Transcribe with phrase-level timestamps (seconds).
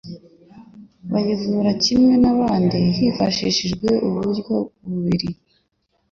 [1.11, 4.55] bayivura kimwe n'ahandi hifashishijwe uburyo
[4.89, 5.29] bubiri,